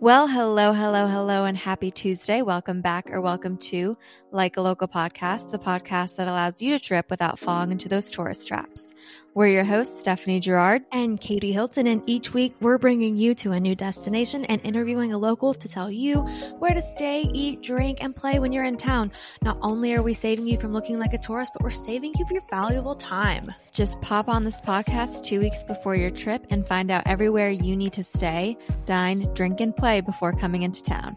[0.00, 2.40] Well, hello, hello, hello, and happy Tuesday.
[2.40, 3.98] Welcome back or welcome to
[4.30, 8.08] Like a Local Podcast, the podcast that allows you to trip without falling into those
[8.08, 8.92] tourist traps.
[9.38, 13.52] We're your hosts, Stephanie Gerard and Katie Hilton, and each week we're bringing you to
[13.52, 16.22] a new destination and interviewing a local to tell you
[16.58, 19.12] where to stay, eat, drink, and play when you're in town.
[19.42, 22.26] Not only are we saving you from looking like a tourist, but we're saving you
[22.32, 23.54] your valuable time.
[23.72, 27.76] Just pop on this podcast two weeks before your trip and find out everywhere you
[27.76, 31.16] need to stay, dine, drink, and play before coming into town.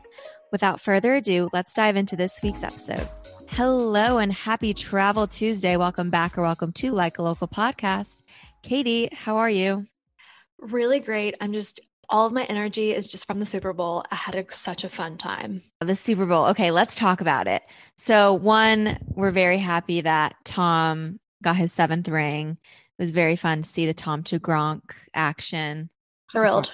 [0.52, 3.08] Without further ado, let's dive into this week's episode.
[3.48, 5.77] Hello and happy Travel Tuesday.
[5.77, 8.18] Welcome back or welcome to Like a Local Podcast.
[8.62, 9.88] Katie, how are you?
[10.60, 11.36] Really great.
[11.40, 11.80] I'm just
[12.10, 14.04] all of my energy is just from the Super Bowl.
[14.12, 15.64] I had a, such a fun time.
[15.80, 16.48] The Super Bowl.
[16.48, 17.63] Okay, let's talk about it.
[17.96, 22.58] So, one, we're very happy that Tom got his seventh ring.
[22.99, 24.82] It was very fun to see the Tom to Gronk
[25.13, 25.90] action.
[26.30, 26.74] Thrilled.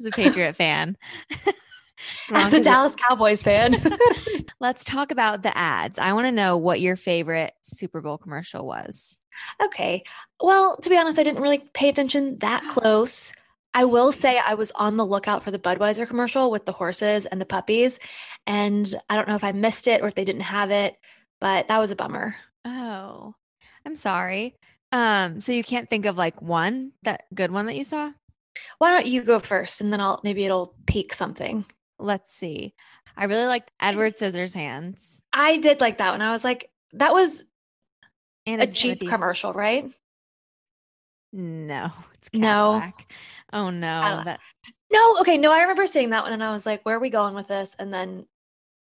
[0.00, 0.96] As a Patriot fan.
[2.32, 3.74] As a Dallas Cowboys fan.
[4.60, 5.98] Let's talk about the ads.
[5.98, 9.20] I want to know what your favorite Super Bowl commercial was.
[9.62, 10.02] Okay.
[10.40, 13.32] Well, to be honest, I didn't really pay attention that close.
[13.74, 17.26] I will say I was on the lookout for the Budweiser commercial with the horses
[17.26, 17.98] and the puppies.
[18.46, 20.96] And I don't know if I missed it or if they didn't have it,
[21.40, 22.36] but that was a bummer.
[22.64, 23.34] Oh,
[23.84, 24.56] I'm sorry.
[24.92, 28.12] Um, so you can't think of like one that good one that you saw?
[28.78, 31.66] Why don't you go first and then I'll maybe it'll peak something
[31.98, 32.74] let's see.
[33.16, 35.20] I really liked Edward Scissorhands.
[35.32, 36.22] I did like that one.
[36.22, 37.46] I was like, that was
[38.46, 39.06] and a Jeep Timothy.
[39.06, 39.90] commercial, right?
[41.32, 42.94] No, it's Cadillac.
[43.52, 43.58] no.
[43.66, 44.40] Oh no, that...
[44.90, 45.16] no.
[45.20, 45.52] Okay, no.
[45.52, 47.76] I remember seeing that one, and I was like, "Where are we going with this?"
[47.78, 48.26] And then,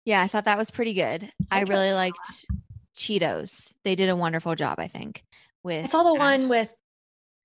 [0.06, 1.32] yeah, I thought that was pretty good.
[1.52, 2.48] I, I really liked
[2.96, 3.74] Cheetos.
[3.84, 5.24] They did a wonderful job, I think.
[5.64, 6.76] With I saw the Ash- one with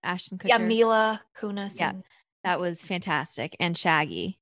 [0.02, 0.48] Ashton Kutcher.
[0.48, 1.78] Yeah, Mila Kunis.
[1.78, 2.04] Yeah, and-
[2.44, 4.38] that was fantastic, and Shaggy.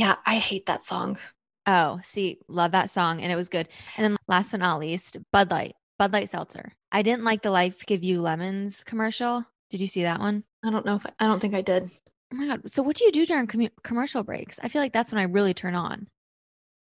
[0.00, 1.18] Yeah, I hate that song.
[1.66, 3.20] Oh, see, love that song.
[3.20, 3.68] And it was good.
[3.98, 6.72] And then last but not least, Bud Light, Bud Light Seltzer.
[6.90, 9.44] I didn't like the Life Give You Lemons commercial.
[9.68, 10.44] Did you see that one?
[10.64, 11.90] I don't know if I, I don't think I did.
[12.32, 12.70] Oh my God.
[12.70, 14.58] So, what do you do during com- commercial breaks?
[14.62, 16.08] I feel like that's when I really turn on.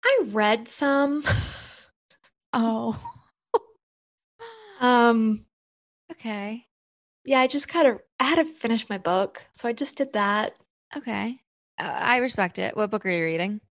[0.06, 1.22] I read some.
[2.54, 2.98] oh.
[4.80, 5.44] um,
[6.14, 6.66] okay.
[7.26, 9.42] Yeah, I just kind of, I had to finish my book.
[9.52, 10.54] So I just did that.
[10.96, 11.42] Okay.
[11.82, 12.76] I respect it.
[12.76, 13.62] What book are you reading?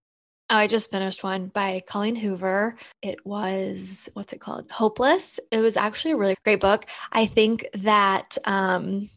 [0.51, 2.77] Oh, I just finished one by Colleen Hoover.
[3.03, 4.69] It was what's it called?
[4.71, 5.39] Hopeless.
[5.53, 6.87] It was actually a really great book.
[7.13, 9.09] I think that um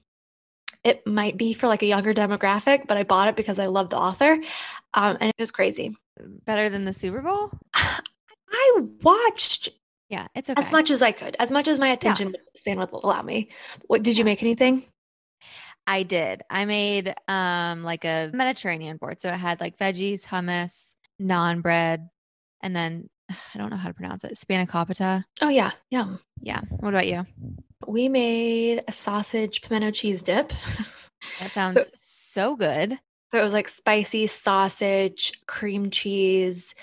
[0.83, 3.89] it might be for like a younger demographic, but I bought it because I love
[3.89, 4.33] the author.
[4.93, 5.95] Um, and it was crazy.
[6.45, 7.51] Better than the Super Bowl?
[7.73, 9.69] I watched
[10.09, 10.61] yeah, it's okay.
[10.61, 12.41] As much as I could, as much as my attention yeah.
[12.55, 13.49] span would allow me.
[13.87, 14.85] What did you make anything?
[15.85, 16.44] I did.
[16.49, 19.21] I made um like a Mediterranean board.
[19.21, 22.09] So it had like veggies, hummus, naan bread,
[22.61, 24.33] and then I don't know how to pronounce it.
[24.33, 25.25] Spanakopita.
[25.41, 25.72] Oh yeah.
[25.89, 26.17] Yeah.
[26.41, 26.61] Yeah.
[26.69, 27.25] What about you?
[27.85, 30.53] We made a sausage pimento cheese dip.
[31.39, 32.99] That sounds so, so good.
[33.31, 36.75] So it was like spicy sausage, cream cheese,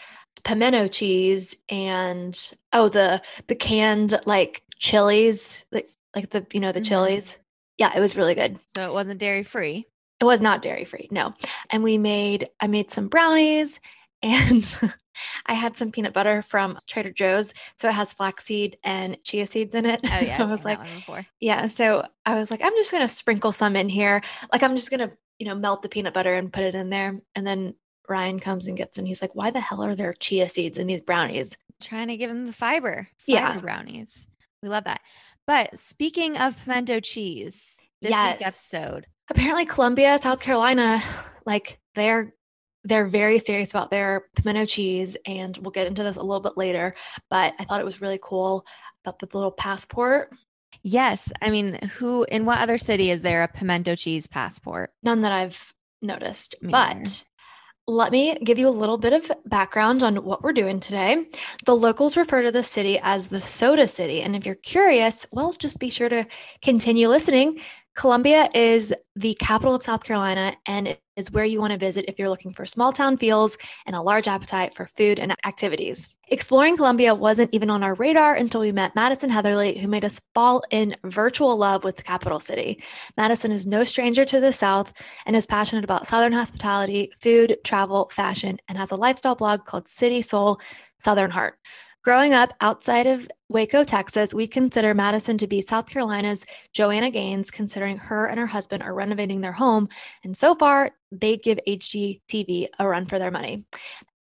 [0.44, 2.38] pimento cheese, and
[2.72, 6.88] oh the the canned like chilies, like like the you know the mm-hmm.
[6.88, 7.38] chilies
[7.80, 8.60] yeah, it was really good.
[8.66, 9.86] So it wasn't dairy free.
[10.20, 11.08] It was not dairy free.
[11.10, 11.34] No.
[11.70, 13.80] And we made I made some brownies
[14.22, 14.78] and
[15.46, 17.54] I had some peanut butter from Trader Joe's.
[17.76, 20.00] So it has flaxseed and chia seeds in it.
[20.04, 20.36] Oh yeah.
[20.40, 20.78] I was like,
[21.40, 21.68] yeah.
[21.68, 24.22] So I was like, I'm just gonna sprinkle some in here.
[24.52, 27.18] Like I'm just gonna, you know, melt the peanut butter and put it in there.
[27.34, 27.74] And then
[28.10, 30.86] Ryan comes and gets and he's like, Why the hell are there chia seeds in
[30.86, 31.56] these brownies?
[31.80, 33.08] Trying to give him the fiber.
[33.16, 33.58] fiber yeah.
[33.58, 34.26] brownies.
[34.62, 35.00] We love that.
[35.50, 38.36] But speaking of pimento cheese, this yes.
[38.36, 39.08] week's episode.
[39.28, 41.02] Apparently Columbia, South Carolina,
[41.44, 42.32] like they're
[42.84, 46.56] they're very serious about their pimento cheese and we'll get into this a little bit
[46.56, 46.94] later,
[47.30, 48.64] but I thought it was really cool
[49.04, 50.30] about the little passport.
[50.84, 54.92] Yes, I mean, who in what other city is there a pimento cheese passport?
[55.02, 56.54] None that I've noticed.
[56.62, 57.06] Me but either
[57.86, 61.26] let me give you a little bit of background on what we're doing today.
[61.64, 64.22] The locals refer to the city as the Soda City.
[64.22, 66.26] And if you're curious, well, just be sure to
[66.62, 67.60] continue listening
[67.96, 72.18] Columbia is the capital of South Carolina and is where you want to visit if
[72.18, 76.08] you're looking for small town feels and a large appetite for food and activities.
[76.28, 80.20] Exploring Columbia wasn't even on our radar until we met Mattison Heatherly, who made us
[80.34, 82.82] fall in virtual love with the capital city.
[83.16, 84.92] Mattison is no stranger to the South
[85.26, 89.88] and is passionate about Southern hospitality, food, travel, fashion, and has a lifestyle blog called
[89.88, 90.60] City Soul
[90.98, 91.58] Southern Heart.
[92.02, 97.50] Growing up outside of Waco, Texas, we consider Mattison to be South Carolina's Joanna Gaines,
[97.50, 99.86] considering her and her husband are renovating their home.
[100.24, 103.66] And so far, they give HGTV a run for their money.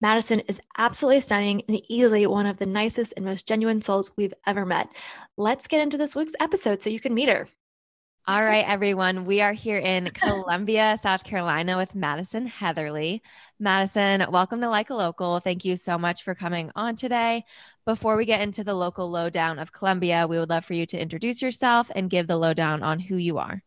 [0.01, 4.33] Mattison is absolutely stunning and easily one of the nicest and most genuine souls we've
[4.47, 4.89] ever met.
[5.37, 7.47] Let's get into this week's episode so you can meet her.
[8.29, 9.23] All right, everyone.
[9.23, 13.23] We are here in Columbia, South Carolina with Mattison Heatherly.
[13.57, 15.39] Mattison, welcome to Like a Local.
[15.39, 17.45] Thank you so much for coming on today.
[17.85, 21.01] Before we get into the local lowdown of Columbia, we would love for you to
[21.01, 23.63] introduce yourself and give the lowdown on who you are.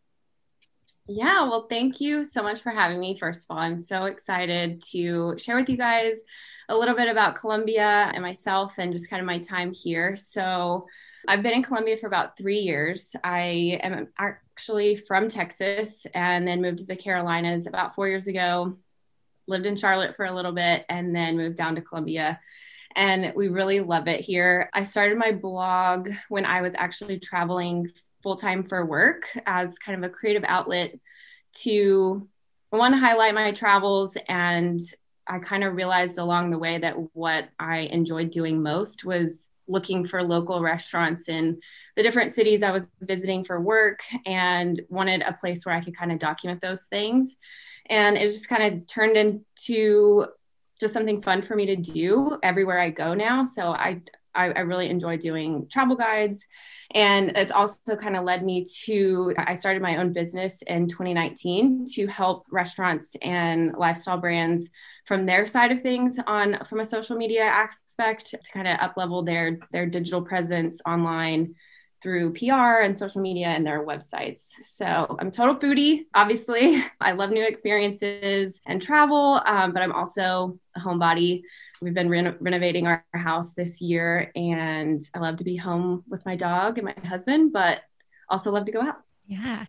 [1.08, 3.16] Yeah, well, thank you so much for having me.
[3.18, 6.18] First of all, I'm so excited to share with you guys
[6.68, 10.16] a little bit about Columbia and myself and just kind of my time here.
[10.16, 10.86] So,
[11.28, 13.14] I've been in Columbia for about three years.
[13.22, 18.76] I am actually from Texas and then moved to the Carolinas about four years ago.
[19.46, 22.40] Lived in Charlotte for a little bit and then moved down to Columbia.
[22.96, 24.70] And we really love it here.
[24.72, 27.90] I started my blog when I was actually traveling
[28.22, 30.98] full time for work as kind of a creative outlet
[31.52, 32.28] to
[32.72, 34.80] want to highlight my travels and
[35.26, 40.04] I kind of realized along the way that what I enjoyed doing most was looking
[40.04, 41.60] for local restaurants in
[41.96, 45.96] the different cities I was visiting for work and wanted a place where I could
[45.96, 47.36] kind of document those things.
[47.86, 50.26] And it just kind of turned into
[50.80, 53.44] just something fun for me to do everywhere I go now.
[53.44, 54.00] So I,
[54.34, 56.46] I, I really enjoy doing travel guides.
[56.92, 61.86] And it's also kind of led me to, I started my own business in 2019
[61.94, 64.68] to help restaurants and lifestyle brands
[65.06, 68.96] from their side of things on from a social media aspect to kind of up
[68.96, 71.54] level their their digital presence online
[72.02, 74.48] through PR and social media and their websites.
[74.62, 76.82] So I'm total foodie, obviously.
[77.00, 81.42] I love new experiences and travel, um, but I'm also a homebody.
[81.82, 86.24] We've been reno- renovating our house this year, and I love to be home with
[86.26, 87.82] my dog and my husband, but
[88.28, 88.96] also love to go out.
[89.26, 89.66] Yeah.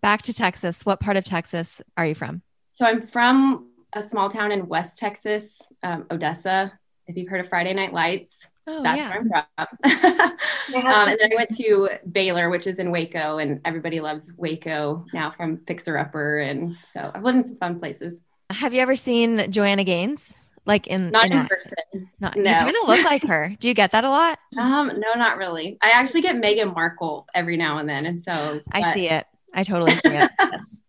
[0.00, 0.84] Back to Texas.
[0.84, 2.42] What part of Texas are you from?
[2.68, 6.72] So I'm from a small town in West Texas, um, Odessa.
[7.06, 9.08] If you've heard of Friday Night Lights, oh, that's yeah.
[9.10, 10.86] where I'm from.
[10.86, 15.04] um, and then I went to Baylor, which is in Waco, and everybody loves Waco
[15.12, 18.16] now from Fixer Upper, and so I've lived in some fun places.
[18.50, 20.36] Have you ever seen Joanna Gaines?
[20.64, 22.08] Like in not in, in person.
[22.20, 22.42] Not, no.
[22.42, 23.56] You kind of look like her.
[23.58, 24.38] Do you get that a lot?
[24.56, 25.78] Um, no, not really.
[25.82, 29.26] I actually get Meghan Markle every now and then, and so I see it.
[29.54, 30.30] I totally see it.
[30.38, 30.84] yes.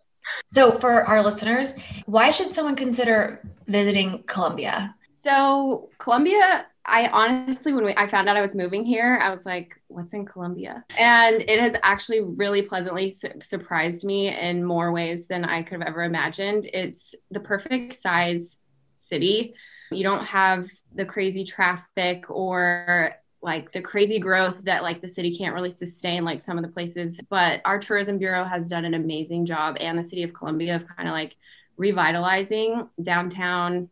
[0.48, 4.96] So, for our listeners, why should someone consider visiting Columbia?
[5.24, 9.46] So, Columbia, I honestly, when we, I found out I was moving here, I was
[9.46, 10.84] like, what's in Columbia?
[10.98, 15.80] And it has actually really pleasantly su- surprised me in more ways than I could
[15.80, 16.70] have ever imagined.
[16.74, 18.58] It's the perfect size
[18.98, 19.54] city.
[19.92, 25.34] You don't have the crazy traffic or like the crazy growth that like the city
[25.34, 28.94] can't really sustain like some of the places but our tourism bureau has done an
[28.94, 31.36] amazing job and the city of columbia of kind of like
[31.76, 33.90] revitalizing downtown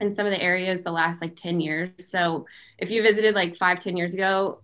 [0.00, 1.90] in some of the areas the last like 10 years.
[1.98, 2.46] So
[2.78, 4.62] if you visited like five ten years ago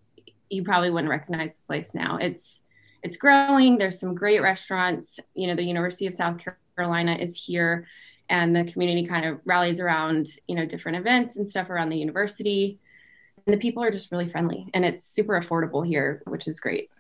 [0.51, 2.19] you probably wouldn't recognize the place now.
[2.19, 2.61] It's
[3.03, 3.79] it's growing.
[3.79, 5.19] There's some great restaurants.
[5.35, 6.41] You know the university of south
[6.77, 7.87] carolina is here
[8.29, 11.99] and the community kind of rallies around you know different events and stuff around the
[11.99, 12.79] university.
[13.47, 16.91] And the people are just really friendly and it's super affordable here which is great.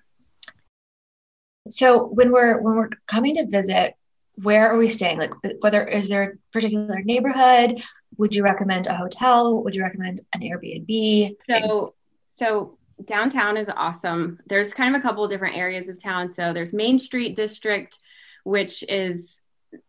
[1.70, 3.94] So when we're when we're coming to visit
[4.36, 5.18] where are we staying?
[5.18, 7.82] Like whether is there a particular neighborhood?
[8.18, 9.62] Would you recommend a hotel?
[9.62, 11.36] Would you recommend an airbnb?
[11.48, 11.94] So
[12.28, 14.38] so downtown is awesome.
[14.46, 16.30] There's kind of a couple of different areas of town.
[16.30, 17.98] So there's main street district
[18.44, 19.38] which is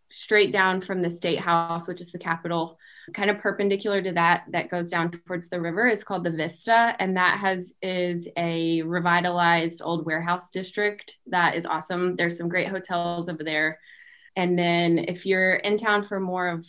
[0.10, 2.80] straight down from the state house which is the capitol
[3.14, 6.96] kind of perpendicular to that that goes down towards the river is called the Vista.
[7.00, 12.16] And that has is a revitalized old warehouse district that is awesome.
[12.16, 13.80] There's some great hotels over there.
[14.38, 16.66] And then if you're in town for more of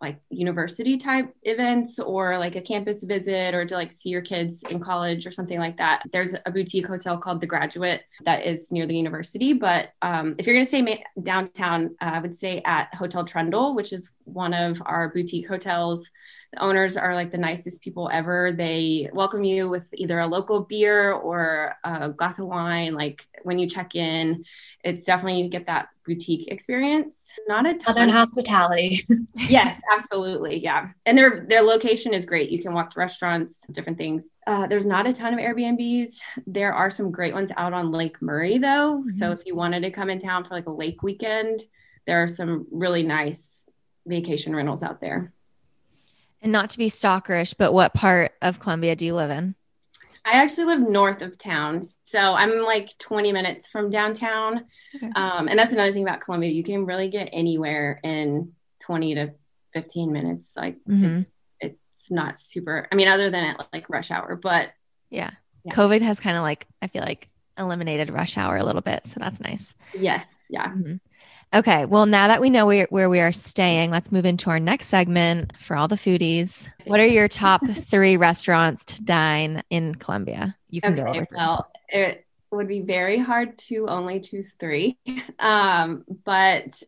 [0.00, 4.64] like university type events or like a campus visit or to like see your kids
[4.68, 6.02] in college or something like that.
[6.12, 9.52] There's a boutique hotel called The Graduate that is near the university.
[9.52, 13.24] But um, if you're going to stay ma- downtown, uh, I would stay at Hotel
[13.24, 16.10] Trundle, which is one of our boutique hotels
[16.52, 18.52] the owners are like the nicest people ever.
[18.52, 22.94] They welcome you with either a local beer or a glass of wine.
[22.94, 24.44] Like when you check in,
[24.84, 27.32] it's definitely you get that boutique experience.
[27.46, 27.80] Not a ton.
[27.80, 29.06] Southern hospitality.
[29.36, 30.58] yes, absolutely.
[30.58, 32.50] Yeah, and their their location is great.
[32.50, 34.28] You can walk to restaurants, different things.
[34.46, 36.18] Uh, there's not a ton of Airbnbs.
[36.46, 38.98] There are some great ones out on Lake Murray though.
[38.98, 39.08] Mm-hmm.
[39.08, 41.60] So if you wanted to come in town for like a lake weekend,
[42.06, 43.66] there are some really nice
[44.06, 45.32] vacation rentals out there.
[46.40, 49.54] And not to be stalkerish, but what part of Columbia do you live in?
[50.24, 51.82] I actually live north of town.
[52.04, 54.64] So I'm like 20 minutes from downtown.
[54.94, 55.10] Okay.
[55.14, 56.50] Um, and that's another thing about Columbia.
[56.50, 59.32] You can really get anywhere in 20 to
[59.72, 60.52] 15 minutes.
[60.56, 61.22] Like mm-hmm.
[61.60, 64.70] it, it's not super, I mean, other than at like rush hour, but
[65.10, 65.30] yeah.
[65.64, 65.74] yeah.
[65.74, 67.28] COVID has kind of like, I feel like
[67.58, 69.06] eliminated rush hour a little bit.
[69.06, 69.74] So that's nice.
[69.94, 70.46] Yes.
[70.50, 70.68] Yeah.
[70.68, 70.96] Mm-hmm.
[71.54, 71.84] Okay.
[71.84, 74.86] Well, now that we know where, where we are staying, let's move into our next
[74.86, 76.68] segment for all the foodies.
[76.86, 80.56] What are your top three restaurants to dine in Columbia?
[80.70, 81.26] You can okay, go over.
[81.30, 84.98] Well, it would be very hard to only choose three.
[85.38, 86.82] Um, but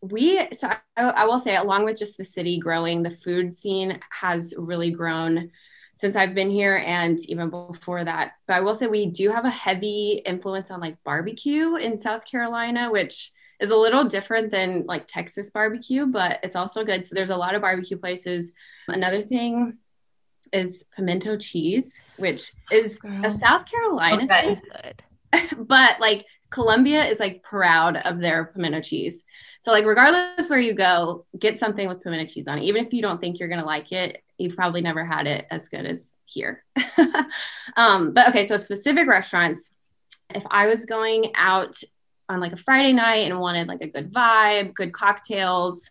[0.00, 3.98] we, so I, I will say, along with just the city growing, the food scene
[4.10, 5.50] has really grown
[5.96, 8.32] since I've been here and even before that.
[8.46, 12.24] But I will say we do have a heavy influence on like barbecue in South
[12.26, 17.06] Carolina, which is a little different than like Texas barbecue, but it's also good.
[17.06, 18.52] So there's a lot of barbecue places.
[18.88, 19.78] Another thing
[20.52, 23.24] is pimento cheese, which is Girl.
[23.24, 24.60] a South Carolina okay.
[25.32, 25.48] thing.
[25.66, 29.24] but like Columbia is like proud of their pimento cheese.
[29.62, 32.64] So like regardless where you go, get something with pimento cheese on it.
[32.64, 35.68] Even if you don't think you're gonna like it, you've probably never had it as
[35.68, 36.64] good as here.
[37.76, 39.70] um, but okay, so specific restaurants.
[40.34, 41.76] If I was going out
[42.28, 45.90] on like a Friday night and wanted like a good vibe, good cocktails,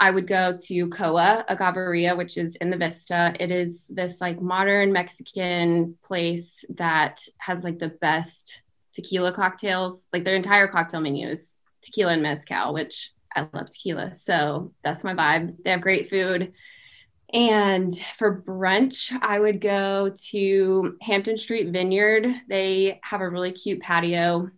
[0.00, 3.34] I would go to Coa Agaveria, which is in the Vista.
[3.38, 8.62] It is this like modern Mexican place that has like the best
[8.92, 10.06] tequila cocktails.
[10.12, 14.14] Like their entire cocktail menu is tequila and mezcal, which I love tequila.
[14.14, 15.56] So that's my vibe.
[15.64, 16.52] They have great food.
[17.32, 22.26] And for brunch, I would go to Hampton Street Vineyard.
[22.48, 24.50] They have a really cute patio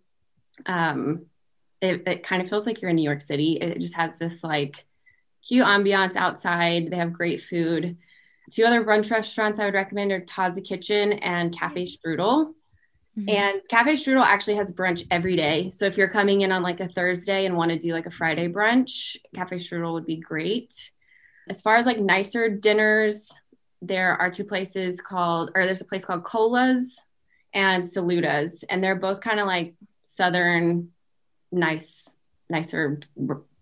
[0.65, 1.25] um,
[1.81, 3.53] it, it kind of feels like you're in New York City.
[3.53, 4.85] It just has this like
[5.47, 6.89] cute ambiance outside.
[6.89, 7.97] They have great food.
[8.51, 12.53] Two other brunch restaurants I would recommend are Tazza Kitchen and Cafe Strudel.
[13.17, 13.29] Mm-hmm.
[13.29, 15.69] And Cafe Strudel actually has brunch every day.
[15.69, 18.11] So if you're coming in on like a Thursday and want to do like a
[18.11, 20.73] Friday brunch, Cafe Strudel would be great.
[21.49, 23.31] As far as like nicer dinners,
[23.81, 27.01] there are two places called, or there's a place called Cola's
[27.53, 29.73] and Saluda's, and they're both kind of like
[30.17, 30.89] southern,
[31.51, 32.15] nice,
[32.49, 32.99] nicer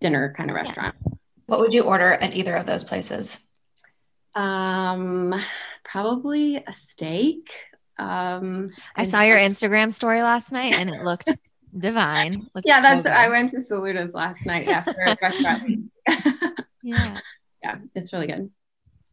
[0.00, 0.94] dinner kind of restaurant.
[1.06, 1.12] Yeah.
[1.46, 3.38] What would you order at either of those places?
[4.34, 5.34] Um,
[5.84, 7.50] probably a steak.
[7.98, 11.32] Um, I saw your Instagram story last night and it looked
[11.78, 12.48] divine.
[12.54, 13.04] Looked yeah, that's.
[13.04, 15.90] So I went to Saluda's last night after a restaurant.
[16.82, 17.20] yeah,
[17.62, 18.50] yeah, it's really good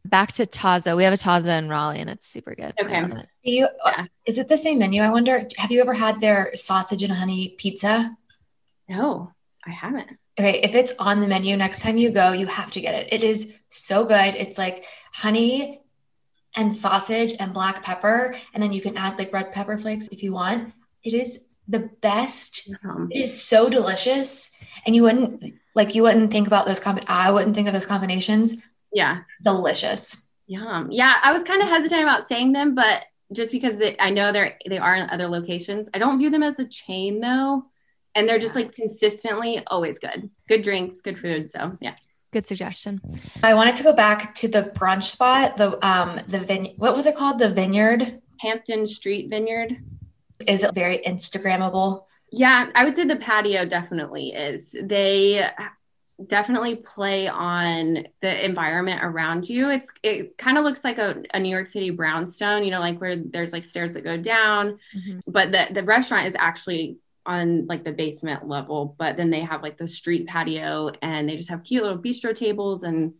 [0.04, 0.96] back to Tazza.
[0.96, 2.74] We have a Tazza in Raleigh and it's super good.
[2.80, 3.04] Okay.
[3.42, 4.06] You, yeah.
[4.26, 5.02] Is it the same menu?
[5.02, 8.16] I wonder, have you ever had their sausage and honey pizza?
[8.88, 9.32] No,
[9.66, 10.10] I haven't.
[10.38, 10.60] Okay.
[10.60, 13.12] If it's on the menu next time you go, you have to get it.
[13.12, 14.34] It is so good.
[14.34, 15.80] It's like honey
[16.56, 18.36] and sausage and black pepper.
[18.52, 20.72] And then you can add like red pepper flakes if you want.
[21.02, 22.70] It is the best.
[22.70, 23.06] Mm-hmm.
[23.10, 24.56] It is so delicious.
[24.84, 27.86] And you wouldn't like, you wouldn't think about those, com- I wouldn't think of those
[27.86, 28.56] combinations
[28.94, 29.20] yeah.
[29.42, 30.30] Delicious.
[30.46, 30.88] Yum.
[30.90, 31.16] Yeah.
[31.22, 34.56] I was kind of hesitant about saying them, but just because it, I know they're,
[34.66, 35.88] they are in other locations.
[35.94, 37.64] I don't view them as a chain though.
[38.14, 40.30] And they're just like consistently always good.
[40.48, 41.50] Good drinks, good food.
[41.50, 41.94] So yeah.
[42.32, 43.00] Good suggestion.
[43.42, 45.56] I wanted to go back to the brunch spot.
[45.56, 47.38] The um the vine what was it called?
[47.38, 48.20] The vineyard?
[48.40, 49.76] Hampton Street Vineyard.
[50.46, 52.04] Is it very Instagrammable?
[52.30, 54.74] Yeah, I would say the patio definitely is.
[54.80, 55.48] They
[56.28, 59.70] definitely play on the environment around you.
[59.70, 63.00] It's it kind of looks like a, a, New York City brownstone, you know, like
[63.00, 64.78] where there's like stairs that go down.
[64.96, 65.18] Mm-hmm.
[65.26, 69.62] But the the restaurant is actually on like the basement level, but then they have
[69.62, 73.14] like the street patio and they just have cute little bistro tables and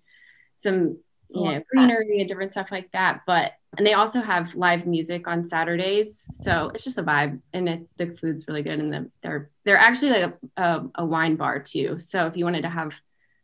[0.59, 3.23] some you know greenery and different stuff like that.
[3.27, 7.69] But and they also have live music on Saturdays, so it's just a vibe, and
[7.69, 8.79] it, the food's really good.
[8.79, 11.99] And the, they're they're actually like a, a, a, wine bar too.
[11.99, 13.01] So if you wanted to have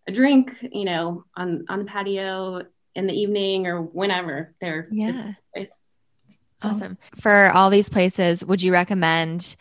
[0.06, 2.62] a drink, you know, on on the patio
[2.94, 5.32] in the evening or whenever, they're yeah.
[6.62, 6.98] Awesome.
[7.16, 9.56] For all these places, would you recommend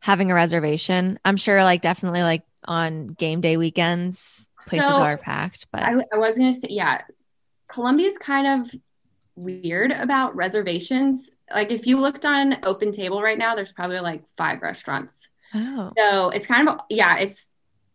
[0.00, 1.18] having a reservation?
[1.24, 5.66] I'm sure, like definitely, like on game day weekends, places so are packed.
[5.70, 7.02] But I, I was gonna say, yeah,
[7.68, 8.74] Columbia's kind of
[9.38, 11.30] weird about reservations.
[11.52, 15.28] Like if you looked on Open Table right now, there's probably like five restaurants.
[15.54, 15.92] Oh.
[15.96, 17.48] So it's kind of yeah, it's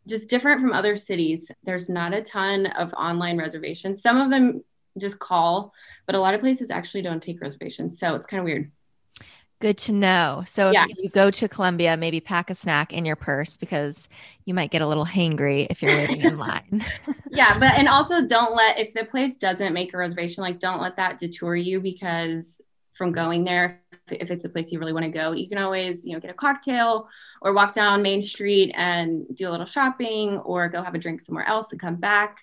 [0.08, 1.52] just different from other cities.
[1.64, 4.02] There's not a ton of online reservations.
[4.02, 4.64] Some of them
[4.98, 5.74] just call,
[6.06, 8.00] but a lot of places actually don't take reservations.
[8.00, 8.72] So it's kind of weird.
[9.64, 10.44] Good to know.
[10.46, 10.86] So if yeah.
[10.98, 14.10] you go to Columbia, maybe pack a snack in your purse because
[14.44, 16.84] you might get a little hangry if you're waiting in line.
[17.32, 20.82] yeah, but and also don't let if the place doesn't make a reservation, like don't
[20.82, 22.60] let that detour you because
[22.92, 26.06] from going there, if it's a place you really want to go, you can always,
[26.06, 27.08] you know, get a cocktail
[27.42, 31.22] or walk down Main Street and do a little shopping or go have a drink
[31.22, 32.40] somewhere else and come back.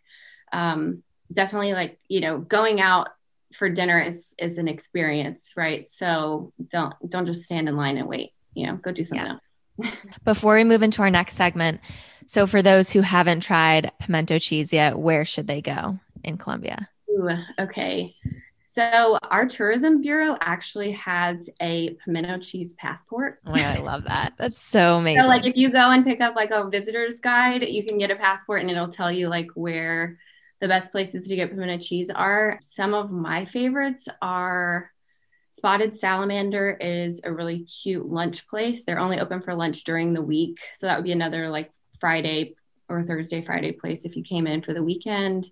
[0.54, 3.10] Um, definitely like, you know, going out
[3.52, 5.86] for dinner is is an experience, right?
[5.86, 9.36] So don't don't just stand in line and wait, you know, go do something yeah.
[9.86, 9.96] else.
[10.24, 11.80] Before we move into our next segment,
[12.26, 16.88] so for those who haven't tried pimento cheese yet, where should they go in Columbia?
[17.10, 18.14] Ooh, okay.
[18.72, 23.40] So our tourism bureau actually has a pimento cheese passport.
[23.44, 24.34] Oh I love that.
[24.38, 25.22] That's so amazing.
[25.22, 28.12] So like if you go and pick up like a visitor's guide, you can get
[28.12, 30.18] a passport and it'll tell you like where
[30.60, 32.58] the best places to get pimento cheese are.
[32.60, 34.90] Some of my favorites are
[35.52, 38.84] Spotted Salamander is a really cute lunch place.
[38.84, 40.60] They're only open for lunch during the week.
[40.74, 42.54] So that would be another like Friday
[42.88, 45.50] or Thursday, Friday place if you came in for the weekend.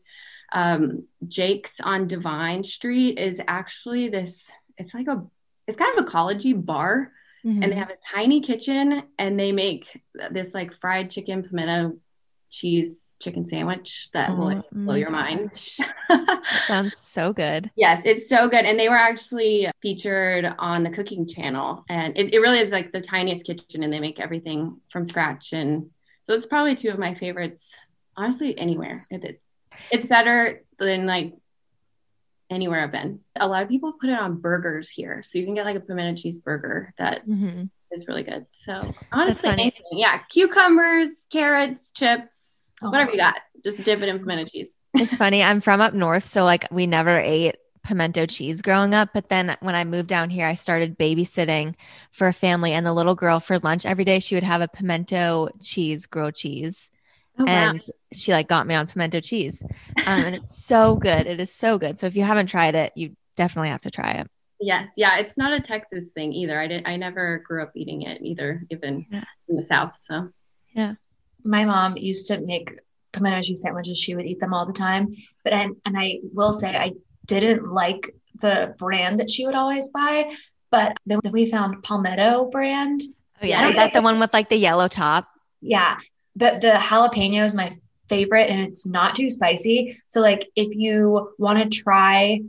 [0.52, 5.24] Um, Jake's on Devine Street is actually this, it's like a,
[5.66, 7.12] it's kind of a collegey bar.
[7.44, 7.62] Mm-hmm.
[7.62, 11.98] And they have a tiny kitchen and they make this like fried chicken pimento
[12.50, 15.50] cheese chicken sandwich that oh, will blow your mind.
[16.66, 17.70] sounds so good.
[17.76, 18.64] Yes, it's so good.
[18.64, 21.84] And they were actually featured on the cooking channel.
[21.88, 25.52] And it, it really is like the tiniest kitchen and they make everything from scratch.
[25.52, 25.90] And
[26.24, 27.74] so it's probably two of my favorites,
[28.16, 29.06] honestly, anywhere.
[29.10, 29.40] It,
[29.90, 31.34] it's better than like
[32.50, 33.20] anywhere I've been.
[33.36, 35.22] A lot of people put it on burgers here.
[35.22, 37.64] So you can get like a pimento cheese burger that mm-hmm.
[37.90, 38.46] is really good.
[38.52, 39.82] So honestly, anything.
[39.92, 40.18] Yeah.
[40.30, 42.37] Cucumbers, carrots, chips,
[42.82, 44.74] Oh, Whatever you got, just dip it in pimento cheese.
[44.94, 45.42] it's funny.
[45.42, 49.10] I'm from up north, so like we never ate pimento cheese growing up.
[49.12, 51.74] But then when I moved down here, I started babysitting
[52.12, 54.68] for a family, and the little girl for lunch every day she would have a
[54.68, 56.90] pimento cheese grilled cheese.
[57.40, 57.94] Oh, and wow.
[58.12, 59.62] she like got me on pimento cheese,
[60.06, 61.26] um, and it's so good.
[61.26, 61.98] It is so good.
[61.98, 64.28] So if you haven't tried it, you definitely have to try it.
[64.60, 66.60] Yes, yeah, it's not a Texas thing either.
[66.60, 66.84] I did.
[66.86, 69.24] I never grew up eating it either, even yeah.
[69.48, 69.96] in the South.
[70.02, 70.30] So
[70.72, 70.94] yeah,
[71.48, 72.78] my mom used to make
[73.12, 73.98] pimento cheese sandwiches.
[73.98, 75.14] She would eat them all the time.
[75.42, 76.92] But and and I will say I
[77.26, 80.32] didn't like the brand that she would always buy.
[80.70, 83.02] But then we found Palmetto brand.
[83.42, 85.28] Oh yeah, is that the one with like the yellow top?
[85.60, 85.98] Yeah,
[86.36, 90.00] but the jalapeno is my favorite, and it's not too spicy.
[90.08, 92.40] So like, if you want to try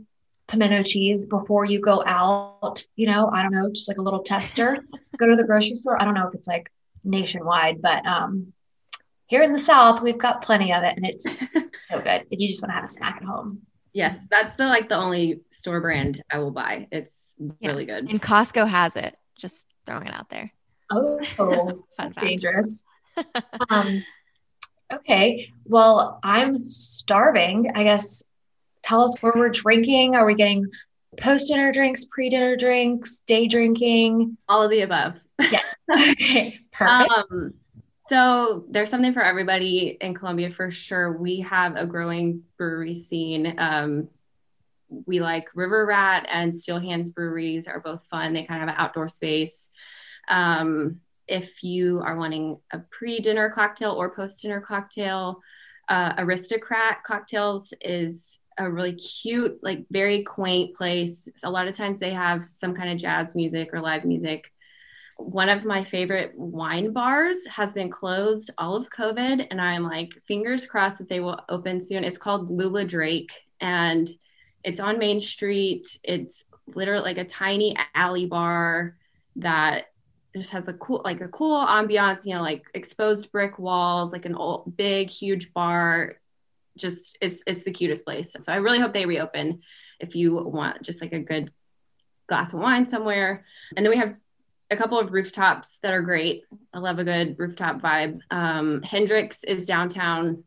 [0.48, 4.22] pimento cheese before you go out, you know, I don't know, just like a little
[4.22, 4.78] tester,
[5.18, 6.00] go to the grocery store.
[6.00, 6.70] I don't know if it's like
[7.04, 8.52] nationwide, but um,
[9.30, 11.24] here in the South, we've got plenty of it and it's
[11.78, 13.60] so good if you just want to have a snack at home.
[13.92, 16.88] Yes, that's the like the only store brand I will buy.
[16.90, 17.70] It's yeah.
[17.70, 18.10] really good.
[18.10, 19.16] And Costco has it.
[19.38, 20.52] Just throwing it out there.
[20.90, 21.72] Oh,
[22.20, 22.84] dangerous.
[23.70, 24.04] um,
[24.92, 25.52] okay.
[25.64, 27.70] Well, I'm starving.
[27.76, 28.24] I guess
[28.82, 30.16] tell us where we're drinking.
[30.16, 30.66] Are we getting
[31.18, 34.36] post dinner drinks, pre dinner drinks, day drinking?
[34.48, 35.20] All of the above.
[35.38, 35.64] Yes.
[35.88, 36.58] okay.
[36.72, 37.10] Perfect.
[37.10, 37.54] Um,
[38.10, 41.16] so there's something for everybody in Columbia for sure.
[41.16, 43.54] We have a growing brewery scene.
[43.56, 44.08] Um,
[45.06, 48.32] we like River Rat and Steady Hands breweries are both fun.
[48.32, 49.68] They kind of have an outdoor space.
[50.28, 55.40] Um, if you are wanting a pre-dinner cocktail or post-dinner cocktail,
[55.88, 61.20] uh, Aristocrat Cocktails is a really cute, like very quaint place.
[61.44, 64.52] A lot of times they have some kind of jazz music or live music
[65.24, 70.12] one of my favorite wine bars has been closed all of COVID, and I'm like,
[70.26, 72.04] fingers crossed that they will open soon.
[72.04, 74.08] It's called Lula Drake, and
[74.64, 75.86] it's on Main Street.
[76.02, 78.96] It's literally like a tiny alley bar
[79.36, 79.86] that
[80.34, 84.26] just has a cool, like a cool ambiance, you know, like exposed brick walls, like
[84.26, 86.16] an old, big, huge bar.
[86.76, 88.34] Just it's it's the cutest place.
[88.38, 89.62] So I really hope they reopen
[89.98, 91.52] if you want just like a good
[92.28, 93.44] glass of wine somewhere.
[93.76, 94.14] And then we have
[94.70, 96.44] a couple of rooftops that are great.
[96.72, 98.20] I love a good rooftop vibe.
[98.30, 100.44] Um, Hendrix is downtown,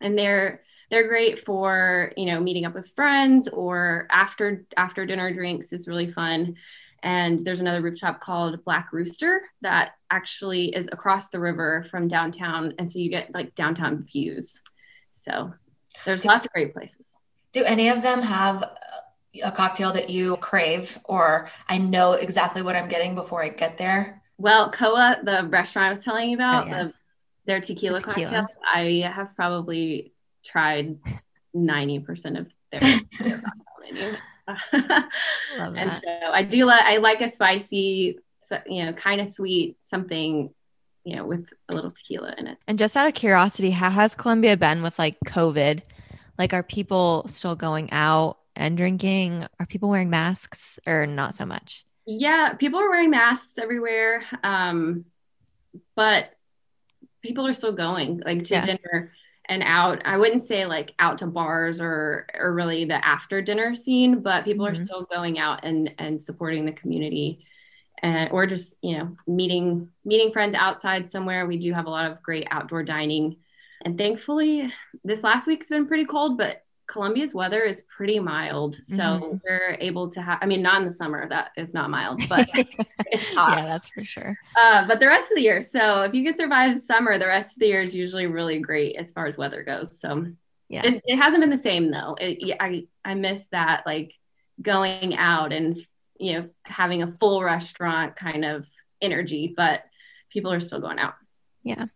[0.00, 5.32] and they're they're great for you know meeting up with friends or after after dinner
[5.32, 6.56] drinks is really fun.
[7.04, 12.74] And there's another rooftop called Black Rooster that actually is across the river from downtown,
[12.78, 14.60] and so you get like downtown views.
[15.12, 15.52] So
[16.04, 17.16] there's lots of great places.
[17.52, 18.64] Do any of them have
[19.42, 23.78] a cocktail that you crave or I know exactly what I'm getting before I get
[23.78, 24.22] there?
[24.38, 26.82] Well, Coa, the restaurant I was telling you about, oh, yeah.
[26.84, 26.92] the,
[27.46, 30.12] their tequila, the tequila cocktail, I have probably
[30.44, 30.98] tried
[31.54, 32.80] 90% of their,
[33.20, 33.38] their
[33.90, 34.16] cocktail
[34.48, 38.18] and so I do like I like a spicy,
[38.66, 40.50] you know, kind of sweet something,
[41.04, 42.58] you know, with a little tequila in it.
[42.66, 45.82] And just out of curiosity, how has Columbia been with like COVID?
[46.38, 48.38] Like, are people still going out?
[48.56, 49.46] And drinking?
[49.58, 51.84] Are people wearing masks or not so much?
[52.06, 54.24] Yeah, people are wearing masks everywhere.
[54.42, 55.04] Um,
[55.94, 56.30] but
[57.22, 58.60] people are still going like to yeah.
[58.62, 59.12] dinner
[59.48, 60.02] and out.
[60.04, 64.44] I wouldn't say like out to bars or or really the after dinner scene, but
[64.44, 64.80] people mm-hmm.
[64.80, 67.46] are still going out and and supporting the community
[68.02, 71.46] and or just, you know, meeting meeting friends outside somewhere.
[71.46, 73.36] We do have a lot of great outdoor dining.
[73.84, 74.72] And thankfully,
[75.04, 78.74] this last week's been pretty cold, but Columbia's weather is pretty mild.
[78.74, 79.36] So mm-hmm.
[79.42, 82.46] we're able to have, I mean, not in the summer, that is not mild, but
[82.54, 83.56] it's hot.
[83.56, 84.36] Yeah, that's for sure.
[84.60, 85.62] Uh, but the rest of the year.
[85.62, 88.96] So if you can survive summer, the rest of the year is usually really great
[88.96, 89.98] as far as weather goes.
[89.98, 90.26] So
[90.68, 92.14] yeah, it, it hasn't been the same though.
[92.20, 94.12] It, I, I miss that like
[94.60, 95.80] going out and,
[96.20, 98.68] you know, having a full restaurant kind of
[99.00, 99.82] energy, but
[100.28, 101.14] people are still going out.
[101.62, 101.86] Yeah.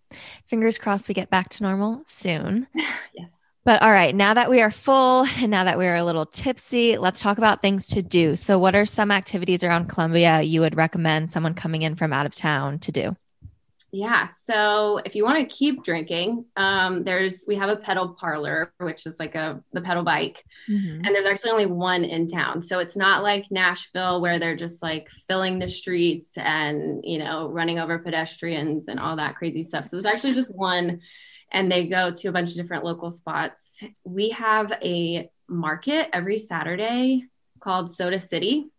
[0.47, 2.67] Fingers crossed we get back to normal soon.
[3.13, 3.36] yes.
[3.67, 6.25] But all right, now that we are full and now that we are a little
[6.25, 8.37] tipsy, let's talk about things to do.
[8.37, 12.27] So, what are some activities around Columbia you would recommend someone coming in from out
[12.27, 13.17] of town to do?
[13.93, 14.27] Yeah.
[14.27, 19.07] So if you want to keep drinking, um, there's we have a pedal parlor, which
[19.07, 21.05] is like a the pedal bike, mm-hmm.
[21.05, 22.63] and there's actually only one in town.
[22.63, 27.49] So it's not like Nashville where they're just like filling the streets and you know
[27.49, 29.87] running over pedestrians and all that crazy stuff.
[29.87, 31.01] So there's actually just one
[31.53, 33.83] and they go to a bunch of different local spots.
[34.05, 37.25] We have a market every Saturday
[37.61, 38.71] called Soda City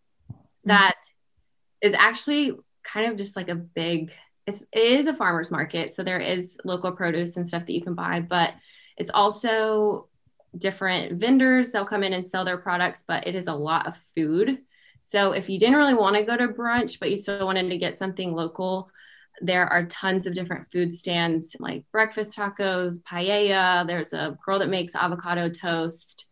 [0.64, 1.88] that mm-hmm.
[1.88, 2.52] is actually
[2.82, 4.12] kind of just like a big
[4.46, 7.82] it's, it is a farmers market so there is local produce and stuff that you
[7.82, 8.54] can buy but
[8.96, 10.08] it's also
[10.56, 13.96] different vendors they'll come in and sell their products but it is a lot of
[14.16, 14.58] food
[15.02, 17.76] so if you didn't really want to go to brunch but you still wanted to
[17.76, 18.90] get something local
[19.40, 23.86] there are tons of different food stands like breakfast tacos, paella.
[23.86, 26.26] There's a girl that makes avocado toast,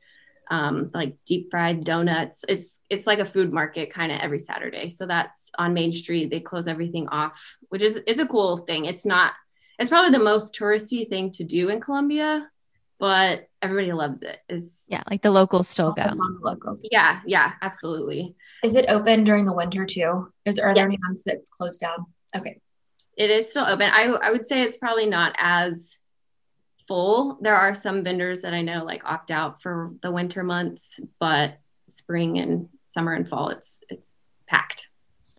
[0.50, 2.44] um, like deep fried donuts.
[2.48, 4.88] It's it's like a food market kind of every Saturday.
[4.88, 6.30] So that's on Main Street.
[6.30, 8.84] They close everything off, which is is a cool thing.
[8.84, 9.32] It's not.
[9.78, 12.48] It's probably the most touristy thing to do in Columbia,
[12.98, 14.38] but everybody loves it.
[14.48, 16.10] Is yeah, like the locals still go.
[16.40, 16.86] locals.
[16.90, 18.34] Yeah, yeah, absolutely.
[18.64, 20.32] Is it open during the winter too?
[20.46, 22.06] Is there are there any months that it's closed down?
[22.34, 22.60] Okay
[23.16, 23.90] it is still open.
[23.92, 25.98] I, I would say it's probably not as
[26.86, 27.38] full.
[27.40, 31.58] There are some vendors that I know like opt out for the winter months, but
[31.88, 34.14] spring and summer and fall, it's it's
[34.46, 34.88] packed.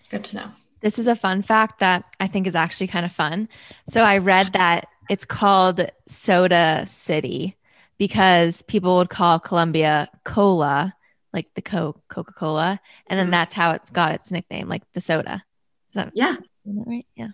[0.09, 0.47] Good to know.
[0.79, 3.49] This is a fun fact that I think is actually kind of fun.
[3.87, 7.55] So I read that it's called Soda City
[7.97, 10.93] because people would call Columbia Cola,
[11.33, 13.31] like the Coke, Coca Cola, and then mm-hmm.
[13.31, 15.43] that's how it's got its nickname, like the soda.
[15.89, 16.35] Is that yeah,
[16.65, 17.05] is that right?
[17.15, 17.29] Yeah.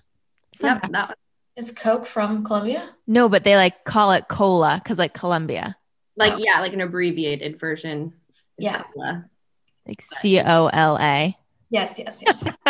[0.62, 1.18] Yep, that
[1.56, 2.90] Is Coke from Columbia?
[3.08, 5.78] No, but they like call it cola because like Columbia.
[6.16, 6.38] Like oh.
[6.38, 8.14] yeah, like an abbreviated version.
[8.58, 8.84] Yeah.
[8.94, 9.26] Cola.
[9.88, 11.38] Like C O L A.
[11.74, 12.48] Yes, yes, yes.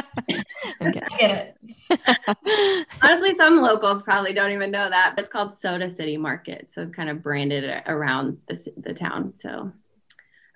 [0.82, 1.02] okay.
[1.12, 1.58] I get
[1.92, 2.88] it.
[3.02, 5.14] Honestly, some locals probably don't even know that.
[5.16, 9.34] but It's called Soda City Market, so kind of branded around the, the town.
[9.36, 9.74] So,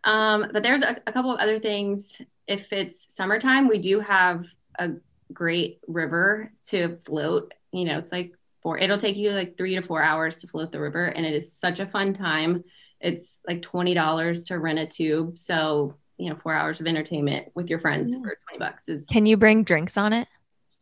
[0.06, 2.22] um, but there's a, a couple of other things.
[2.48, 4.46] If it's summertime, we do have
[4.80, 4.92] a
[5.32, 7.54] great river to float.
[7.72, 10.72] You know, it's like four, it'll take you like three to four hours to float
[10.72, 11.06] the river.
[11.06, 12.64] And it is such a fun time.
[13.00, 15.38] It's like $20 to rent a tube.
[15.38, 18.20] So, you know, four hours of entertainment with your friends yeah.
[18.20, 19.06] for 20 bucks is.
[19.06, 20.28] Can you bring drinks on it?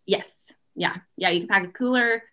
[0.05, 0.29] Yes.
[0.75, 0.95] Yeah.
[1.17, 1.29] Yeah.
[1.29, 2.23] You can pack a cooler.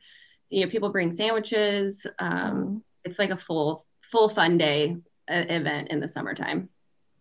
[0.51, 2.07] You know, people bring sandwiches.
[2.18, 4.96] Um, it's like a full, full fun day
[5.31, 6.68] uh, event in the summertime.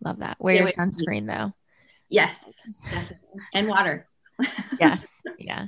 [0.04, 0.36] Love that.
[0.40, 1.52] Wear yeah, your sunscreen though.
[2.08, 2.44] Yes,
[3.54, 4.06] and water
[4.80, 5.22] yes.
[5.38, 5.66] Yeah.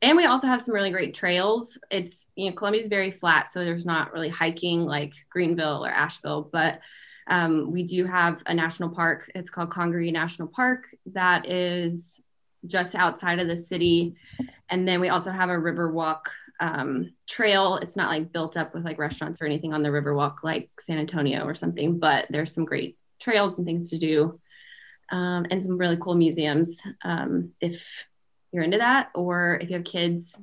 [0.00, 1.78] And we also have some really great trails.
[1.90, 5.90] It's, you know, Columbia is very flat, so there's not really hiking like Greenville or
[5.90, 6.80] Asheville, but
[7.28, 9.30] um, we do have a national park.
[9.34, 12.20] It's called Congaree National Park that is
[12.66, 14.16] just outside of the city.
[14.68, 16.22] And then we also have a Riverwalk
[16.60, 17.76] um, trail.
[17.76, 20.98] It's not like built up with like restaurants or anything on the Riverwalk like San
[20.98, 24.40] Antonio or something, but there's some great trails and things to do
[25.12, 28.06] um, and some really cool museums um, if
[28.50, 30.38] you're into that, or if you have kids.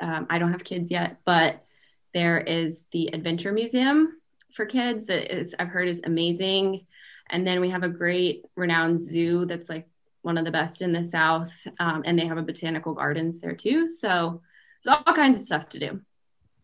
[0.00, 1.64] Um, I don't have kids yet, but
[2.12, 4.20] there is the EdVenture Museum
[4.54, 6.86] for kids that is I've heard is amazing.
[7.28, 9.86] And then we have a great renowned zoo that's like
[10.22, 13.54] one of the best in the South, um, and they have a botanical gardens there
[13.54, 13.86] too.
[13.88, 14.42] So
[14.82, 16.00] there's all kinds of stuff to do.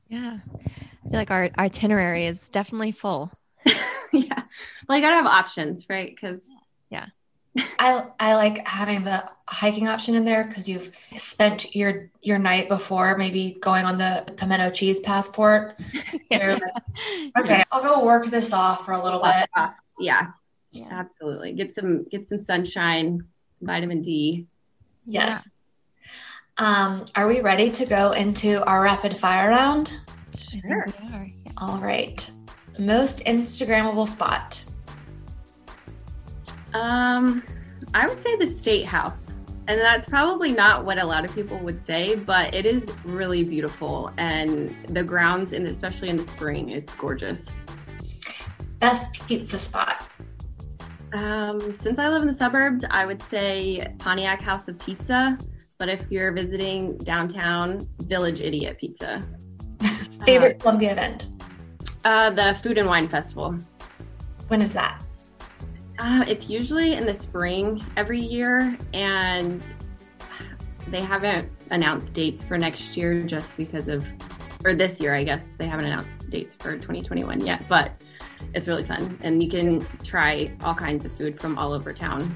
[0.08, 3.32] Yeah, I feel like our itinerary is definitely full.
[4.12, 4.42] yeah,
[4.88, 6.14] well, you gotta have options, right?
[6.14, 6.40] Because
[6.90, 7.06] yeah,
[7.78, 12.68] I I like having the hiking option in there because you've spent your your night
[12.68, 15.78] before maybe going on the pimento cheese passport.
[16.30, 16.60] like,
[17.38, 19.48] okay, I'll go work this off for a little bit.
[19.98, 20.28] Yeah.
[20.72, 21.52] yeah, absolutely.
[21.52, 23.24] Get some get some sunshine,
[23.60, 24.46] vitamin D.
[25.06, 25.48] Yes.
[26.58, 29.92] Um, are we ready to go into our rapid fire round?
[30.36, 30.86] Sure.
[31.58, 32.28] All right.
[32.78, 34.64] Most Instagrammable spot.
[36.74, 37.42] Um,
[37.94, 39.40] I would say the State House.
[39.68, 43.42] And that's probably not what a lot of people would say, but it is really
[43.42, 44.12] beautiful.
[44.16, 47.50] And the grounds, and especially in the spring, it's gorgeous.
[48.78, 50.08] Best pizza spot.
[51.12, 55.36] Um, since I live in the suburbs, I would say Pontiac House of Pizza.
[55.78, 59.26] But if you're visiting downtown, Village Idiot Pizza.
[60.24, 61.28] Favorite uh, Columbia event?
[62.04, 63.58] Uh, the Food and Wine Festival.
[64.48, 65.02] When is that?
[65.98, 69.64] Uh, it's usually in the spring every year, and
[70.88, 74.06] they haven't announced dates for next year just because of,
[74.64, 75.46] or this year, I guess.
[75.56, 77.92] They haven't announced dates for 2021 yet, but
[78.54, 79.18] it's really fun.
[79.22, 82.34] And you can try all kinds of food from all over town.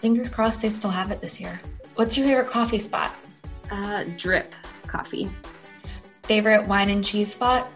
[0.00, 1.60] Fingers crossed they still have it this year.
[1.96, 3.14] What's your favorite coffee spot?
[3.70, 4.54] Uh, drip
[4.86, 5.30] coffee.
[6.22, 7.70] Favorite wine and cheese spot?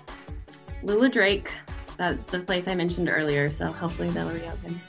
[0.82, 1.50] Lula Drake.
[1.96, 4.80] That's the place I mentioned earlier, so hopefully they'll reopen.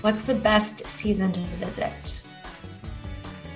[0.00, 2.22] What's the best season to visit?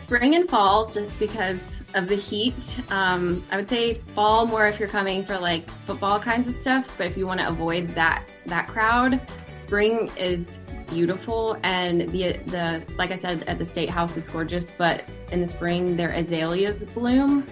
[0.01, 2.77] Spring and fall, just because of the heat.
[2.91, 6.95] Um, I would say fall more if you're coming for like football kinds of stuff,
[6.99, 9.21] but if you want to avoid that that crowd,
[9.57, 10.59] spring is
[10.89, 15.41] beautiful and the the like I said at the state house it's gorgeous, but in
[15.41, 17.47] the spring their azaleas bloom.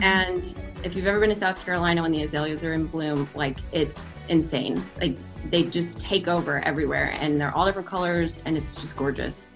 [0.00, 3.58] And if you've ever been to South Carolina when the azaleas are in bloom, like
[3.72, 4.84] it's insane.
[5.00, 5.16] Like
[5.50, 9.46] they just take over everywhere and they're all different colors and it's just gorgeous.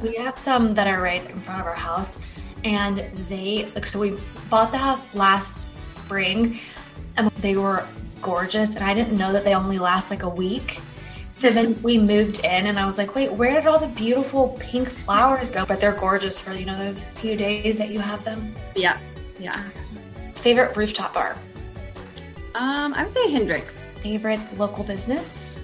[0.00, 2.18] We have some that are right in front of our house
[2.64, 6.58] and they like so we bought the house last spring
[7.16, 7.86] and they were
[8.20, 10.80] gorgeous and I didn't know that they only last like a week.
[11.34, 14.56] So then we moved in and I was like, wait, where did all the beautiful
[14.60, 15.64] pink flowers go?
[15.66, 18.54] But they're gorgeous for, you know, those few days that you have them.
[18.76, 18.98] Yeah.
[19.38, 19.60] Yeah.
[20.42, 21.36] Favorite rooftop bar?
[22.56, 23.86] Um, I would say Hendrix.
[24.02, 25.60] Favorite local business?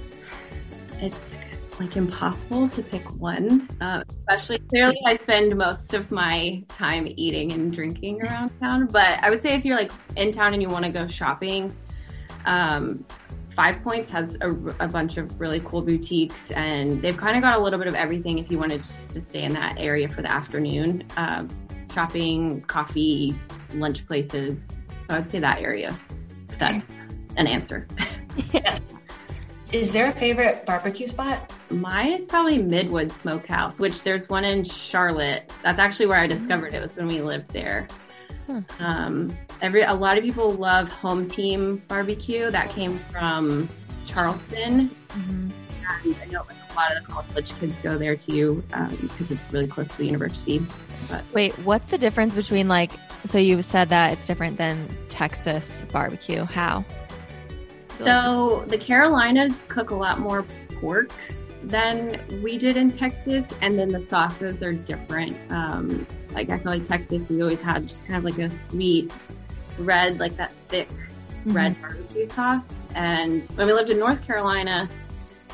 [1.01, 1.37] It's
[1.81, 3.69] like impossible to pick one.
[3.81, 8.87] Uh, especially clearly, I spend most of my time eating and drinking around town.
[8.87, 11.75] But I would say if you're like in town and you want to go shopping,
[12.47, 13.05] um,
[13.51, 17.59] Five Points has a, a, bunch of really cool boutiques, and they've kind of got
[17.59, 20.23] a little bit of everything if you wanted just to stay in that area for
[20.23, 21.03] the afternoon.
[21.17, 21.45] Uh,
[21.93, 23.37] shopping, coffee,
[23.75, 24.77] lunch places.
[25.09, 25.99] So I'd say that area.
[26.59, 26.87] That's
[27.37, 27.87] an answer.
[28.53, 28.97] yes.
[29.73, 31.53] Is there a favorite barbecue spot?
[31.71, 35.53] Mine is probably Midwood Smokehouse, which there's one in Charlotte.
[35.63, 37.87] That's actually where I discovered it was when we lived there.
[38.47, 38.61] Hmm.
[38.81, 42.51] Um, every a lot of people love Home Team Barbecue.
[42.51, 43.69] That came from
[44.07, 45.51] Charleston, mm-hmm.
[46.05, 48.65] and I know like, a lot of the college kids go there too
[49.03, 50.67] because um, it's really close to the university.
[51.11, 52.93] But wait, what's the difference between like?
[53.25, 56.45] So you said that it's different than Texas barbecue.
[56.45, 56.85] How?
[57.99, 60.45] So the Carolinas cook a lot more
[60.77, 61.11] pork
[61.65, 65.37] than we did in Texas, and then the sauces are different.
[65.51, 69.13] Um, like I feel like Texas, we always had just kind of like a sweet
[69.79, 71.53] red, like that thick mm-hmm.
[71.53, 72.81] red barbecue sauce.
[72.95, 74.89] And when we lived in North Carolina,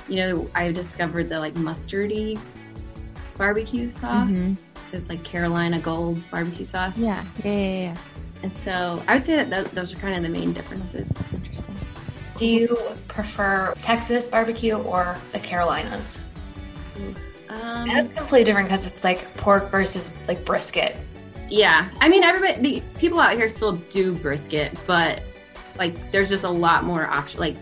[0.08, 2.38] you know, I discovered the like mustardy
[3.36, 4.32] barbecue sauce.
[4.32, 4.54] Mm-hmm.
[4.94, 6.96] It's like Carolina Gold barbecue sauce.
[6.96, 7.80] Yeah, yeah, yeah.
[7.82, 7.96] yeah.
[8.42, 11.06] And so I would say that th- those are kind of the main differences.
[11.32, 11.74] Interesting.
[12.36, 12.78] Do you
[13.08, 16.18] prefer Texas barbecue or the Carolinas?
[17.48, 20.96] Um, That's completely different because it's like pork versus like brisket.
[21.48, 25.22] Yeah, I mean, everybody, the people out here still do brisket, but
[25.78, 27.40] like, there's just a lot more option.
[27.40, 27.56] Like,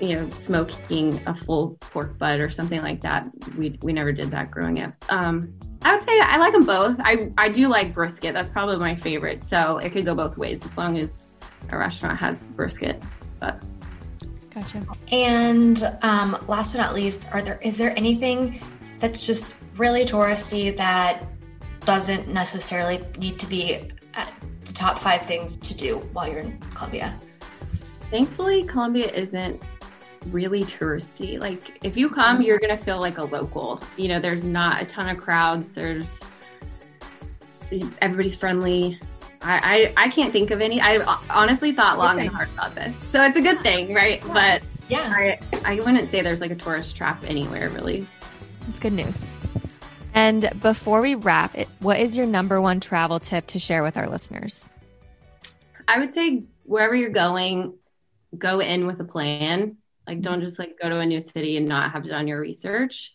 [0.00, 3.30] you know, smoking a full pork butt or something like that.
[3.56, 4.94] We we never did that growing up.
[5.10, 6.96] Um, I would say I like them both.
[7.00, 8.34] I I do like brisket.
[8.34, 9.42] That's probably my favorite.
[9.42, 11.26] So it could go both ways as long as
[11.70, 13.02] a restaurant has brisket.
[13.38, 13.64] But
[14.50, 14.82] gotcha.
[15.10, 18.60] And um, last but not least, are there is there anything
[18.98, 21.26] that's just really touristy that
[21.80, 23.90] doesn't necessarily need to be
[24.66, 27.18] the top five things to do while you're in Columbia?
[28.10, 29.62] Thankfully, Columbia isn't
[30.26, 31.40] really touristy.
[31.40, 33.82] Like, if you come, you're going to feel like a local.
[33.96, 36.20] You know, there's not a ton of crowds, there's
[38.00, 38.98] everybody's friendly.
[39.42, 40.80] I, I, I can't think of any.
[40.80, 40.98] I
[41.30, 42.94] honestly thought long and hard about this.
[43.10, 44.22] So it's a good thing, right?
[44.32, 48.06] But yeah, I, I wouldn't say there's like a tourist trap anywhere really.
[48.68, 49.24] It's good news.
[50.12, 53.96] And before we wrap, it, what is your number one travel tip to share with
[53.96, 54.68] our listeners?
[55.86, 57.74] I would say wherever you're going,
[58.36, 59.76] go in with a plan.
[60.10, 63.14] Like, don't just like go to a new city and not have done your research.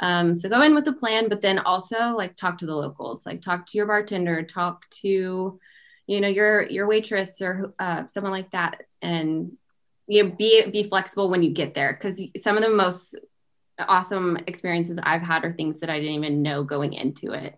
[0.00, 3.24] Um, so go in with a plan, but then also like talk to the locals,
[3.24, 5.60] like talk to your bartender, talk to,
[6.08, 9.52] you know, your your waitress or uh, someone like that, and
[10.08, 13.14] you know, be be flexible when you get there because some of the most
[13.78, 17.56] awesome experiences I've had are things that I didn't even know going into it.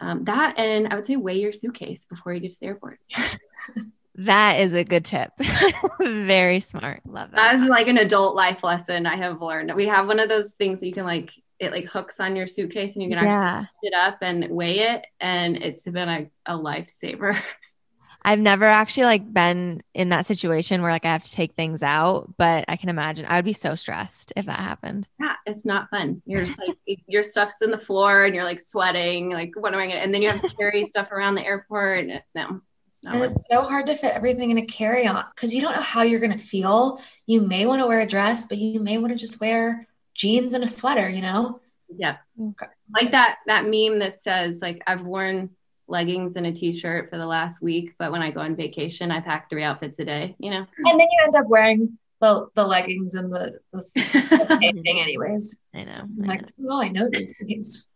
[0.00, 2.98] Um, that and I would say weigh your suitcase before you get to the airport.
[4.16, 5.30] That is a good tip.
[6.00, 7.00] Very smart.
[7.06, 7.58] Love that.
[7.58, 9.74] That's like an adult life lesson I have learned.
[9.74, 12.46] We have one of those things that you can like it like hooks on your
[12.46, 13.60] suitcase and you can Yeah.
[13.62, 17.38] actually it up and weigh it and it's been a, a lifesaver.
[18.22, 21.82] I've never actually like been in that situation where like I have to take things
[21.84, 25.06] out, but I can imagine I would be so stressed if that happened.
[25.20, 26.22] yeah, it's not fun.
[26.26, 29.30] You're just like your stuff's in the floor and you're like sweating.
[29.30, 32.06] Like, what am I gonna and then you have to carry stuff around the airport.
[32.34, 32.60] No,
[33.04, 35.74] And worth it's so hard to fit everything in a carry on because you don't
[35.74, 37.00] know how you're going to feel.
[37.26, 40.54] You may want to wear a dress, but you may want to just wear jeans
[40.54, 41.60] and a sweater, you know?
[41.88, 42.16] Yeah.
[42.40, 42.66] Okay.
[42.94, 45.50] Like that that meme that says like I've worn
[45.88, 49.20] leggings and a t-shirt for the last week, but when I go on vacation, I
[49.20, 50.66] pack three outfits a day, you know?
[50.78, 53.78] And then you end up wearing the, the leggings and the, the,
[54.30, 55.60] the same thing, anyways.
[55.74, 56.00] I know.
[56.00, 56.46] I'm like, know.
[56.46, 57.86] this is all I know these days.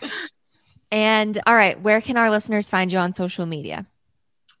[0.94, 3.84] And all right, where can our listeners find you on social media?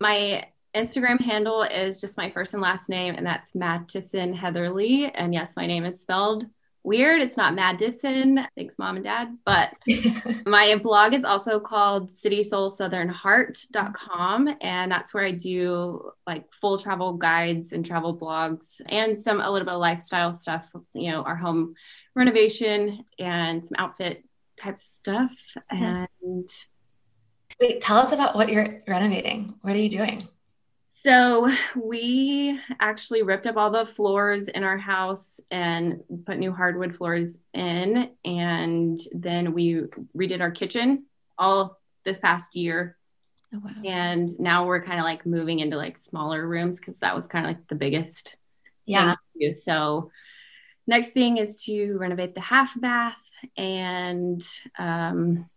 [0.00, 5.06] My Instagram handle is just my first and last name, and that's Mattison Heatherly.
[5.06, 6.46] And yes, my name is spelled
[6.84, 7.20] weird.
[7.22, 8.46] It's not Madison.
[8.56, 9.36] Thanks, mom and dad.
[9.44, 9.74] But
[10.46, 14.56] my blog is also called citysoulsouthernheart.com.
[14.60, 19.50] And that's where I do like full travel guides and travel blogs and some a
[19.50, 21.74] little bit of lifestyle stuff, you know, our home
[22.14, 24.22] renovation and some outfit
[24.60, 25.32] type stuff.
[25.70, 26.48] And
[27.60, 29.54] Wait, tell us about what you're renovating.
[29.62, 30.22] What are you doing?
[30.86, 36.96] So we actually ripped up all the floors in our house and put new hardwood
[36.96, 38.10] floors in.
[38.24, 39.82] And then we
[40.16, 41.04] redid our kitchen
[41.36, 42.96] all this past year.
[43.54, 43.70] Oh, wow.
[43.84, 47.44] And now we're kind of like moving into like smaller rooms because that was kind
[47.44, 48.36] of like the biggest
[48.86, 49.10] Yeah.
[49.10, 49.52] thing to do.
[49.52, 50.10] So
[50.86, 53.20] next thing is to renovate the half bath
[53.58, 54.42] and
[54.78, 55.50] um,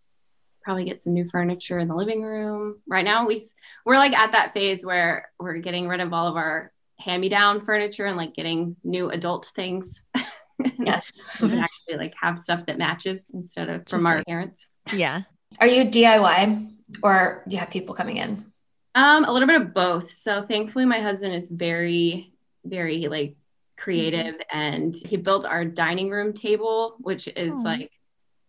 [0.67, 2.81] probably get some new furniture in the living room.
[2.85, 3.41] Right now we
[3.85, 8.05] we're like at that phase where we're getting rid of all of our hand-me-down furniture
[8.05, 10.03] and like getting new adult things.
[10.79, 11.37] Yes.
[11.39, 14.67] and actually like have stuff that matches instead of from Just our like- parents.
[14.91, 15.21] Yeah.
[15.61, 16.71] Are you DIY
[17.03, 18.43] or do you have people coming in?
[18.95, 20.09] Um, a little bit of both.
[20.09, 22.33] So thankfully, my husband is very,
[22.65, 23.35] very like
[23.77, 27.61] creative, and he built our dining room table, which is Aw.
[27.61, 27.91] like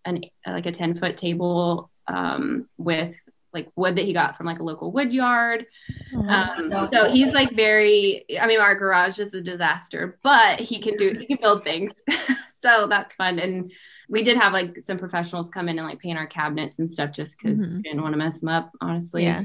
[0.06, 3.14] an like a ten foot table um, with
[3.54, 5.66] like wood that he got from like a local wood yard.
[6.14, 8.24] Um, so so he's like very.
[8.40, 12.02] I mean, our garage is a disaster, but he can do he can build things,
[12.60, 13.38] so that's fun.
[13.38, 13.72] And
[14.10, 17.10] we did have like some professionals come in and like paint our cabinets and stuff
[17.12, 17.76] just because Mhm.
[17.76, 19.22] we didn't want to mess them up, honestly.
[19.24, 19.44] Yeah.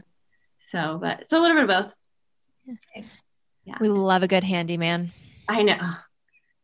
[0.60, 1.93] So, but so a little bit of both.
[2.95, 3.19] Nice.
[3.65, 3.76] Yeah.
[3.80, 5.12] we love a good handyman.
[5.47, 5.78] I know.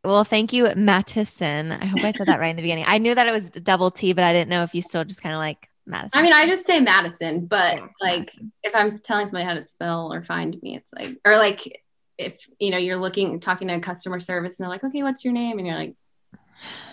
[0.04, 1.72] Well, thank you, Mattison.
[1.74, 2.86] I hope I said that right in the beginning.
[2.88, 5.22] I knew that it was double T, but I didn't know if you still just
[5.22, 6.19] kind of like Madison.
[6.19, 8.32] I mean, I just say Madison, but Yeah, like
[8.63, 11.82] if I'm telling somebody how to spell or find me, it's like, or like
[12.17, 15.34] if you know you're looking talking to customer service and they're like, okay, what's your
[15.34, 15.58] name?
[15.58, 15.95] And you're like,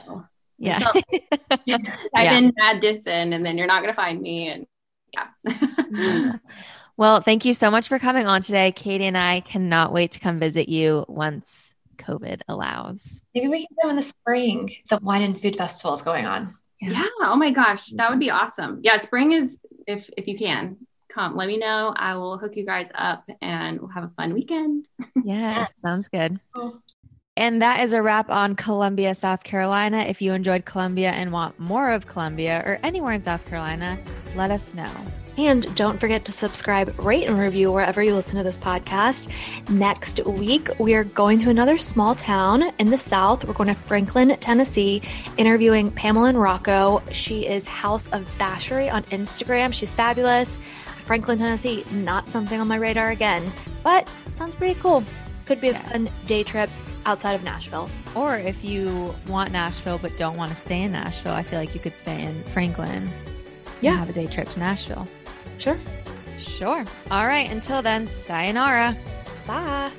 [0.09, 0.25] oh.
[0.59, 0.79] yeah.
[0.79, 0.93] so-
[1.51, 1.61] type
[2.15, 2.39] Yeah.
[2.39, 4.49] in Madison, and then you're not gonna find me.
[4.49, 4.67] And
[5.13, 6.33] yeah,
[6.97, 8.73] well, thank you so much for coming on today.
[8.73, 13.23] Katie and I cannot wait to come visit you once COVID allows.
[13.35, 14.71] Maybe we can go in the spring.
[14.91, 16.55] The wine and food festival is going on.
[16.81, 17.07] Yeah.
[17.23, 18.45] Oh my gosh, that would be mm-hmm.
[18.45, 18.81] awesome.
[18.83, 20.77] Yeah, spring is if if you can
[21.09, 21.95] come, let me know.
[21.97, 24.87] I will hook you guys up, and we'll have a fun weekend.
[24.99, 25.73] Yes, Yes.
[25.77, 26.41] sounds good.
[26.55, 26.83] Cool.
[27.39, 29.99] And that is a wrap on Columbia, South Carolina.
[29.99, 33.99] If you enjoyed Columbia and want more of Columbia or anywhere in South Carolina,
[34.35, 34.91] let us know.
[35.39, 39.29] And don't forget to subscribe, rate, and review wherever you listen to this podcast.
[39.69, 43.45] Next week, we are going to another small town in the South.
[43.45, 45.03] We're going to Franklin, Tennessee,
[45.37, 47.03] interviewing Pamela and Rocco.
[47.13, 49.75] She is House of Bashery on Instagram.
[49.75, 50.57] She's fabulous.
[51.05, 53.53] Franklin, Tennessee, not something on my radar again,
[53.85, 55.05] but sounds pretty cool.
[55.45, 55.83] Could be a Yeah.
[55.91, 56.71] fun day trip
[57.05, 57.89] outside of Nashville.
[58.15, 61.75] Or if you want Nashville but don't want to stay in Nashville, I feel like
[61.75, 63.11] you could stay in Franklin.
[63.77, 63.97] and Yeah.
[63.97, 65.07] have a day trip to Nashville.
[65.59, 65.79] Sure.
[66.39, 66.85] Sure.
[67.11, 67.51] All right.
[67.51, 68.97] Until then, sayonara.
[69.47, 69.91] Bye.